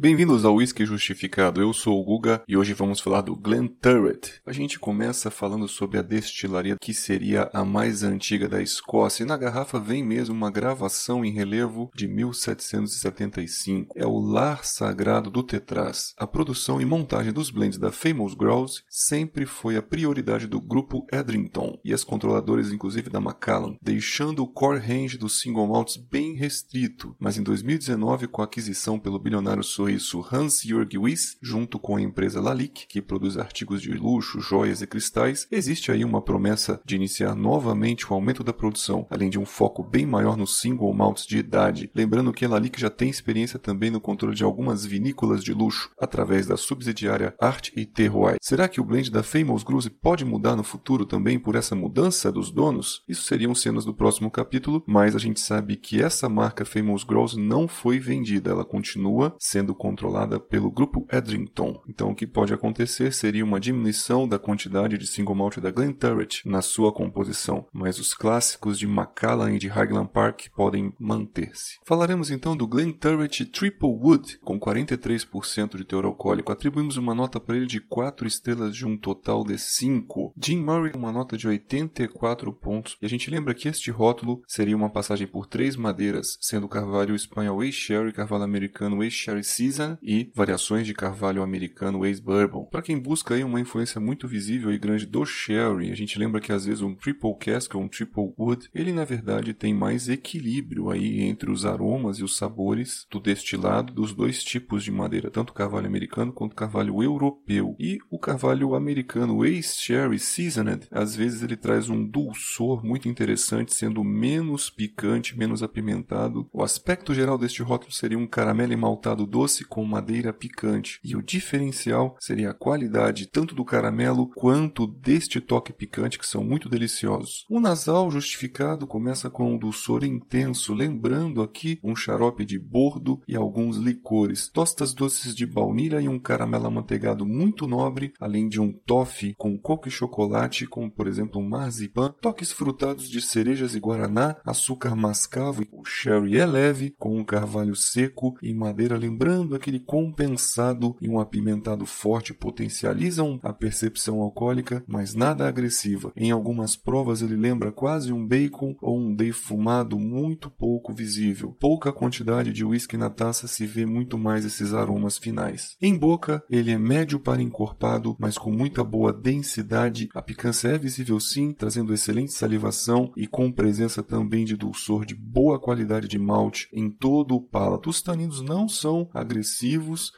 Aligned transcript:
Bem-vindos 0.00 0.46
ao 0.46 0.54
Whisky 0.54 0.86
Justificado. 0.86 1.60
Eu 1.60 1.74
sou 1.74 2.00
o 2.00 2.02
Guga 2.02 2.42
e 2.48 2.56
hoje 2.56 2.72
vamos 2.72 3.00
falar 3.00 3.20
do 3.20 3.36
Glen 3.36 3.66
Turret. 3.66 4.40
A 4.46 4.50
gente 4.50 4.78
começa 4.78 5.30
falando 5.30 5.68
sobre 5.68 5.98
a 5.98 6.02
destilaria 6.02 6.78
que 6.80 6.94
seria 6.94 7.50
a 7.52 7.66
mais 7.66 8.02
antiga 8.02 8.48
da 8.48 8.62
Escócia 8.62 9.24
e 9.24 9.26
na 9.26 9.36
garrafa 9.36 9.78
vem 9.78 10.02
mesmo 10.02 10.34
uma 10.34 10.50
gravação 10.50 11.22
em 11.22 11.30
relevo 11.30 11.90
de 11.94 12.08
1775. 12.08 13.94
É 13.94 14.06
o 14.06 14.18
lar 14.18 14.64
sagrado 14.64 15.28
do 15.28 15.42
Tetraz. 15.42 16.14
A 16.16 16.26
produção 16.26 16.80
e 16.80 16.86
montagem 16.86 17.30
dos 17.30 17.50
blends 17.50 17.78
da 17.78 17.92
Famous 17.92 18.32
Grouse 18.32 18.82
sempre 18.88 19.44
foi 19.44 19.76
a 19.76 19.82
prioridade 19.82 20.46
do 20.46 20.62
grupo 20.62 21.06
Edrington 21.12 21.78
e 21.84 21.92
as 21.92 22.04
controladoras 22.04 22.72
inclusive 22.72 23.10
da 23.10 23.20
Macallan, 23.20 23.76
deixando 23.82 24.42
o 24.42 24.48
core 24.48 24.80
range 24.80 25.18
dos 25.18 25.42
single 25.42 25.66
malts 25.66 25.98
bem 25.98 26.36
restrito. 26.36 27.14
Mas 27.20 27.36
em 27.36 27.42
2019, 27.42 28.28
com 28.28 28.40
a 28.40 28.46
aquisição 28.46 28.98
pelo 28.98 29.18
bilionário 29.18 29.62
isso 29.90 30.24
Hans-Jürg 30.32 30.96
Wyss, 30.98 31.36
junto 31.42 31.78
com 31.78 31.96
a 31.96 32.00
empresa 32.00 32.40
Lalique, 32.40 32.86
que 32.86 33.02
produz 33.02 33.36
artigos 33.36 33.82
de 33.82 33.92
luxo, 33.92 34.40
joias 34.40 34.82
e 34.82 34.86
cristais, 34.86 35.46
existe 35.50 35.90
aí 35.92 36.04
uma 36.04 36.22
promessa 36.22 36.80
de 36.84 36.96
iniciar 36.96 37.34
novamente 37.34 38.10
o 38.10 38.14
aumento 38.14 38.44
da 38.44 38.52
produção, 38.52 39.06
além 39.10 39.30
de 39.30 39.38
um 39.38 39.44
foco 39.44 39.82
bem 39.82 40.06
maior 40.06 40.36
nos 40.36 40.60
single 40.60 40.92
malts 40.92 41.26
de 41.26 41.38
idade. 41.38 41.90
Lembrando 41.94 42.32
que 42.32 42.44
a 42.44 42.48
Lalique 42.48 42.80
já 42.80 42.90
tem 42.90 43.10
experiência 43.10 43.58
também 43.58 43.90
no 43.90 44.00
controle 44.00 44.34
de 44.34 44.44
algumas 44.44 44.84
vinícolas 44.84 45.42
de 45.42 45.52
luxo, 45.52 45.90
através 45.98 46.46
da 46.46 46.56
subsidiária 46.56 47.34
Art 47.40 47.70
e 47.76 47.84
Terroir. 47.84 48.36
Será 48.40 48.68
que 48.68 48.80
o 48.80 48.84
blend 48.84 49.10
da 49.10 49.22
Famous 49.22 49.62
Grouse 49.62 49.90
pode 49.90 50.24
mudar 50.24 50.56
no 50.56 50.64
futuro 50.64 51.04
também 51.04 51.38
por 51.38 51.56
essa 51.56 51.74
mudança 51.74 52.30
dos 52.30 52.50
donos? 52.50 53.02
Isso 53.08 53.24
seriam 53.24 53.54
cenas 53.54 53.84
do 53.84 53.94
próximo 53.94 54.30
capítulo, 54.30 54.82
mas 54.86 55.14
a 55.14 55.18
gente 55.18 55.40
sabe 55.40 55.76
que 55.76 56.02
essa 56.02 56.28
marca 56.28 56.64
Famous 56.64 57.04
Grouse 57.04 57.38
não 57.38 57.66
foi 57.66 57.98
vendida, 57.98 58.50
ela 58.50 58.64
continua 58.64 59.34
sendo 59.38 59.74
controlada 59.80 60.38
pelo 60.38 60.70
grupo 60.70 61.06
Edrington. 61.10 61.82
Então 61.88 62.10
o 62.10 62.14
que 62.14 62.26
pode 62.26 62.52
acontecer 62.52 63.14
seria 63.14 63.42
uma 63.42 63.58
diminuição 63.58 64.28
da 64.28 64.38
quantidade 64.38 64.98
de 64.98 65.06
single 65.06 65.34
malt 65.34 65.56
da 65.56 65.70
Glenturret 65.70 66.42
na 66.44 66.60
sua 66.60 66.92
composição, 66.92 67.66
mas 67.72 67.98
os 67.98 68.12
clássicos 68.12 68.78
de 68.78 68.86
Macallan 68.86 69.54
e 69.54 69.58
de 69.58 69.68
Highland 69.68 70.10
Park 70.12 70.48
podem 70.54 70.92
manter-se. 70.98 71.78
Falaremos 71.86 72.30
então 72.30 72.54
do 72.54 72.66
Glenturret 72.66 73.46
Triple 73.46 73.88
Wood, 73.88 74.38
com 74.44 74.60
43% 74.60 75.78
de 75.78 75.84
teor 75.84 76.04
alcoólico. 76.04 76.52
Atribuímos 76.52 76.98
uma 76.98 77.14
nota 77.14 77.40
para 77.40 77.56
ele 77.56 77.66
de 77.66 77.80
4 77.80 78.28
estrelas 78.28 78.76
de 78.76 78.86
um 78.86 78.98
total 78.98 79.42
de 79.44 79.56
5. 79.56 80.34
Jim 80.36 80.58
Murray 80.58 80.92
uma 80.94 81.10
nota 81.10 81.38
de 81.38 81.48
84 81.48 82.52
pontos. 82.52 82.98
E 83.00 83.06
a 83.06 83.08
gente 83.08 83.30
lembra 83.30 83.54
que 83.54 83.66
este 83.66 83.90
rótulo 83.90 84.42
seria 84.46 84.76
uma 84.76 84.90
passagem 84.90 85.26
por 85.26 85.46
três 85.46 85.74
madeiras, 85.74 86.36
sendo 86.38 86.68
carvalho 86.68 87.14
espanhol 87.14 87.64
ex-sherry, 87.64 88.12
carvalho 88.12 88.44
americano 88.44 89.02
ex-sherry 89.02 89.42
Season 89.42 89.69
e 90.02 90.30
variações 90.34 90.86
de 90.86 90.94
carvalho 90.94 91.42
americano 91.42 92.04
ex-bourbon. 92.04 92.64
Para 92.64 92.82
quem 92.82 92.98
busca 92.98 93.34
aí 93.34 93.44
uma 93.44 93.60
influência 93.60 94.00
muito 94.00 94.26
visível 94.26 94.72
e 94.72 94.78
grande 94.78 95.06
do 95.06 95.24
sherry, 95.24 95.90
a 95.90 95.94
gente 95.94 96.18
lembra 96.18 96.40
que 96.40 96.52
às 96.52 96.64
vezes 96.64 96.80
um 96.80 96.94
triple 96.94 97.36
cask 97.38 97.74
ou 97.74 97.82
um 97.82 97.88
triple 97.88 98.32
wood, 98.38 98.68
ele 98.74 98.92
na 98.92 99.04
verdade 99.04 99.52
tem 99.52 99.74
mais 99.74 100.08
equilíbrio 100.08 100.90
aí 100.90 101.20
entre 101.20 101.50
os 101.50 101.66
aromas 101.66 102.18
e 102.18 102.24
os 102.24 102.36
sabores 102.36 103.06
do 103.10 103.20
destilado 103.20 103.92
dos 103.92 104.14
dois 104.14 104.42
tipos 104.42 104.82
de 104.82 104.90
madeira, 104.90 105.30
tanto 105.30 105.52
carvalho 105.52 105.86
americano 105.86 106.32
quanto 106.32 106.56
carvalho 106.56 107.02
europeu. 107.02 107.76
E 107.78 107.98
o 108.10 108.18
carvalho 108.18 108.74
americano 108.74 109.44
ex-sherry 109.44 110.18
seasoned, 110.18 110.86
às 110.90 111.14
vezes 111.14 111.42
ele 111.42 111.56
traz 111.56 111.88
um 111.88 112.04
dulçor 112.04 112.84
muito 112.84 113.08
interessante, 113.08 113.74
sendo 113.74 114.02
menos 114.02 114.70
picante, 114.70 115.36
menos 115.36 115.62
apimentado. 115.62 116.48
O 116.52 116.62
aspecto 116.62 117.12
geral 117.12 117.36
deste 117.36 117.62
rótulo 117.62 117.92
seria 117.92 118.18
um 118.18 118.26
caramelo 118.26 118.70
maltado 118.76 119.26
doce 119.26 119.59
com 119.64 119.84
madeira 119.84 120.32
picante, 120.32 120.98
e 121.04 121.16
o 121.16 121.22
diferencial 121.22 122.16
seria 122.18 122.50
a 122.50 122.54
qualidade 122.54 123.26
tanto 123.26 123.54
do 123.54 123.64
caramelo 123.64 124.28
quanto 124.34 124.86
deste 124.86 125.40
toque 125.40 125.72
picante 125.72 126.18
que 126.18 126.26
são 126.26 126.44
muito 126.44 126.68
deliciosos. 126.68 127.44
O 127.48 127.60
nasal 127.60 128.10
justificado 128.10 128.86
começa 128.86 129.30
com 129.30 129.54
um 129.54 129.58
dulçor 129.58 130.04
intenso, 130.04 130.74
lembrando 130.74 131.42
aqui 131.42 131.78
um 131.82 131.94
xarope 131.96 132.44
de 132.44 132.58
bordo 132.58 133.20
e 133.26 133.36
alguns 133.36 133.76
licores, 133.76 134.48
tostas 134.48 134.92
doces 134.92 135.34
de 135.34 135.46
baunilha 135.46 136.00
e 136.00 136.08
um 136.08 136.18
caramelo 136.18 136.66
amanteigado 136.66 137.26
muito 137.26 137.66
nobre, 137.66 138.12
além 138.20 138.48
de 138.48 138.60
um 138.60 138.72
toffee 138.72 139.34
com 139.36 139.58
coco 139.58 139.88
e 139.88 139.90
chocolate, 139.90 140.66
como 140.66 140.90
por 140.90 141.06
exemplo 141.06 141.40
um 141.40 141.48
marzipan, 141.48 142.14
toques 142.20 142.52
frutados 142.52 143.08
de 143.08 143.20
cerejas 143.20 143.74
e 143.74 143.80
guaraná, 143.80 144.36
açúcar 144.44 144.94
mascavo, 144.94 145.64
o 145.72 145.84
sherry 145.84 146.38
é 146.38 146.46
leve, 146.46 146.94
com 146.98 147.16
um 147.16 147.24
carvalho 147.24 147.74
seco 147.74 148.36
e 148.42 148.52
madeira 148.52 148.96
lembrando 148.96 149.49
aquele 149.54 149.80
compensado 149.80 150.96
e 151.00 151.08
um 151.08 151.18
apimentado 151.18 151.86
forte 151.86 152.32
potencializam 152.32 153.38
a 153.42 153.52
percepção 153.52 154.20
alcoólica, 154.20 154.82
mas 154.86 155.14
nada 155.14 155.46
agressiva. 155.46 156.12
Em 156.16 156.30
algumas 156.30 156.76
provas 156.76 157.22
ele 157.22 157.36
lembra 157.36 157.72
quase 157.72 158.12
um 158.12 158.26
bacon 158.26 158.74
ou 158.80 158.98
um 158.98 159.14
defumado 159.14 159.98
muito 159.98 160.50
pouco 160.50 160.92
visível. 160.92 161.56
Pouca 161.58 161.92
quantidade 161.92 162.52
de 162.52 162.64
whisky 162.64 162.96
na 162.96 163.10
taça 163.10 163.46
se 163.46 163.66
vê 163.66 163.84
muito 163.84 164.16
mais 164.16 164.44
esses 164.44 164.72
aromas 164.72 165.18
finais. 165.18 165.76
Em 165.80 165.96
boca, 165.96 166.42
ele 166.50 166.70
é 166.70 166.78
médio 166.78 167.18
para 167.18 167.42
encorpado, 167.42 168.16
mas 168.18 168.38
com 168.38 168.50
muita 168.50 168.84
boa 168.84 169.12
densidade. 169.12 170.08
A 170.14 170.22
picância 170.22 170.68
é 170.68 170.78
visível 170.78 171.18
sim, 171.18 171.52
trazendo 171.52 171.92
excelente 171.92 172.32
salivação 172.32 173.12
e 173.16 173.26
com 173.26 173.50
presença 173.50 174.02
também 174.02 174.44
de 174.44 174.56
dulçor 174.56 175.04
de 175.04 175.14
boa 175.14 175.58
qualidade 175.58 176.08
de 176.08 176.18
malte 176.18 176.68
em 176.72 176.90
todo 176.90 177.34
o 177.34 177.40
palato. 177.40 177.90
Os 177.90 178.02
taninos 178.02 178.40
não 178.40 178.68
são 178.68 179.08
agressivos, 179.12 179.39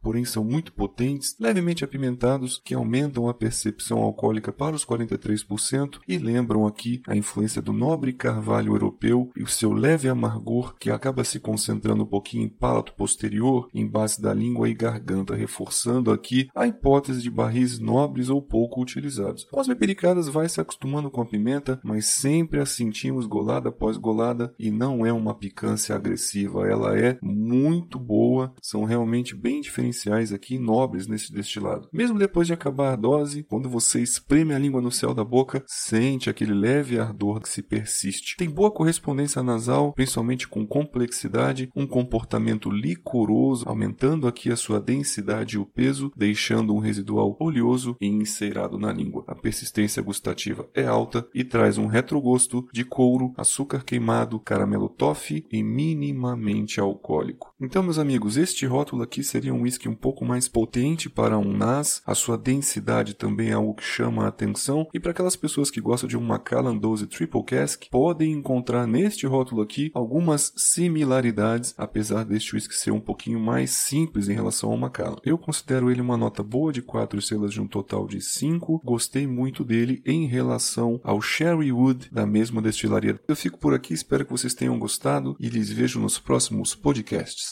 porém 0.02 0.24
são 0.24 0.44
muito 0.44 0.72
potentes, 0.72 1.36
levemente 1.38 1.84
apimentados, 1.84 2.60
que 2.64 2.74
aumentam 2.74 3.28
a 3.28 3.34
percepção 3.34 3.98
alcoólica 3.98 4.52
para 4.52 4.76
os 4.76 4.84
43% 4.84 6.00
e 6.06 6.18
lembram 6.18 6.66
aqui 6.66 7.02
a 7.06 7.16
influência 7.16 7.62
do 7.62 7.72
nobre 7.72 8.12
carvalho 8.12 8.72
europeu 8.72 9.30
e 9.36 9.42
o 9.42 9.48
seu 9.48 9.72
leve 9.72 10.08
amargor 10.08 10.74
que 10.78 10.90
acaba 10.90 11.24
se 11.24 11.38
concentrando 11.40 12.02
um 12.04 12.06
pouquinho 12.06 12.44
em 12.44 12.48
palato 12.48 12.94
posterior, 12.94 13.68
em 13.74 13.86
base 13.86 14.20
da 14.20 14.32
língua 14.32 14.68
e 14.68 14.74
garganta, 14.74 15.34
reforçando 15.34 16.10
aqui 16.10 16.48
a 16.54 16.66
hipótese 16.66 17.22
de 17.22 17.30
barris 17.30 17.78
nobres 17.78 18.28
ou 18.28 18.40
pouco 18.40 18.80
utilizados. 18.80 19.44
Com 19.50 19.60
as 19.60 19.68
bebericadas 19.68 20.28
vai 20.28 20.48
se 20.48 20.60
acostumando 20.60 21.10
com 21.10 21.20
a 21.20 21.26
pimenta, 21.26 21.80
mas 21.82 22.06
sempre 22.06 22.60
a 22.60 22.66
sentimos 22.66 23.26
golada 23.26 23.68
após 23.68 23.96
golada 23.96 24.54
e 24.58 24.70
não 24.70 25.04
é 25.04 25.12
uma 25.12 25.34
picância 25.34 25.94
agressiva, 25.94 26.68
ela 26.68 26.98
é 26.98 27.18
muito 27.22 27.98
boa, 27.98 28.52
são 28.60 28.84
realmente 28.84 29.11
bem 29.36 29.60
diferenciais 29.60 30.32
aqui, 30.32 30.58
nobres 30.58 31.06
nesse 31.06 31.32
destilado. 31.32 31.88
Mesmo 31.92 32.18
depois 32.18 32.46
de 32.46 32.52
acabar 32.52 32.92
a 32.92 32.96
dose, 32.96 33.42
quando 33.42 33.68
você 33.68 34.00
espreme 34.00 34.54
a 34.54 34.58
língua 34.58 34.80
no 34.80 34.90
céu 34.90 35.12
da 35.12 35.24
boca, 35.24 35.62
sente 35.66 36.30
aquele 36.30 36.54
leve 36.54 36.98
ardor 36.98 37.40
que 37.40 37.48
se 37.48 37.62
persiste. 37.62 38.36
Tem 38.36 38.48
boa 38.48 38.70
correspondência 38.70 39.42
nasal, 39.42 39.92
principalmente 39.92 40.48
com 40.48 40.66
complexidade, 40.66 41.68
um 41.76 41.86
comportamento 41.86 42.70
licoroso, 42.70 43.68
aumentando 43.68 44.26
aqui 44.26 44.50
a 44.50 44.56
sua 44.56 44.80
densidade 44.80 45.56
e 45.56 45.58
o 45.58 45.66
peso, 45.66 46.10
deixando 46.16 46.74
um 46.74 46.78
residual 46.78 47.36
oleoso 47.38 47.96
e 48.00 48.06
enceirado 48.06 48.78
na 48.78 48.92
língua. 48.92 49.24
A 49.26 49.34
persistência 49.34 50.02
gustativa 50.02 50.68
é 50.74 50.86
alta 50.86 51.28
e 51.34 51.44
traz 51.44 51.76
um 51.76 51.86
retrogosto 51.86 52.66
de 52.72 52.84
couro, 52.84 53.32
açúcar 53.36 53.84
queimado, 53.84 54.40
caramelo 54.40 54.88
toffee 54.88 55.44
e 55.50 55.62
minimamente 55.62 56.80
alcoólico. 56.80 57.51
Então, 57.64 57.80
meus 57.80 57.96
amigos, 57.96 58.36
este 58.36 58.66
rótulo 58.66 59.04
aqui 59.04 59.22
seria 59.22 59.54
um 59.54 59.62
whisky 59.62 59.88
um 59.88 59.94
pouco 59.94 60.24
mais 60.24 60.48
potente 60.48 61.08
para 61.08 61.38
um 61.38 61.56
NAS, 61.56 62.02
a 62.04 62.12
sua 62.12 62.36
densidade 62.36 63.14
também 63.14 63.50
é 63.50 63.52
algo 63.52 63.74
que 63.74 63.84
chama 63.84 64.24
a 64.24 64.28
atenção, 64.28 64.88
e 64.92 64.98
para 64.98 65.12
aquelas 65.12 65.36
pessoas 65.36 65.70
que 65.70 65.80
gostam 65.80 66.08
de 66.08 66.16
um 66.16 66.20
Macallan 66.20 66.76
12 66.76 67.06
Triple 67.06 67.44
Cask, 67.44 67.84
podem 67.88 68.32
encontrar 68.32 68.84
neste 68.84 69.28
rótulo 69.28 69.62
aqui 69.62 69.92
algumas 69.94 70.52
similaridades, 70.56 71.72
apesar 71.78 72.24
deste 72.24 72.52
whisky 72.56 72.74
ser 72.74 72.90
um 72.90 72.98
pouquinho 73.00 73.38
mais 73.38 73.70
simples 73.70 74.28
em 74.28 74.34
relação 74.34 74.72
ao 74.72 74.76
Macallan. 74.76 75.18
Eu 75.24 75.38
considero 75.38 75.88
ele 75.88 76.00
uma 76.00 76.16
nota 76.16 76.42
boa 76.42 76.72
de 76.72 76.82
4 76.82 77.16
estrelas 77.16 77.52
de 77.52 77.60
um 77.60 77.68
total 77.68 78.08
de 78.08 78.20
5, 78.20 78.82
gostei 78.84 79.24
muito 79.24 79.62
dele 79.62 80.02
em 80.04 80.26
relação 80.26 81.00
ao 81.04 81.22
Sherry 81.22 81.70
Wood 81.70 82.08
da 82.10 82.26
mesma 82.26 82.60
destilaria. 82.60 83.20
Eu 83.28 83.36
fico 83.36 83.56
por 83.56 83.72
aqui, 83.72 83.94
espero 83.94 84.24
que 84.24 84.32
vocês 84.32 84.52
tenham 84.52 84.80
gostado 84.80 85.36
e 85.38 85.48
lhes 85.48 85.70
vejo 85.70 86.00
nos 86.00 86.18
próximos 86.18 86.74
podcasts. 86.74 87.51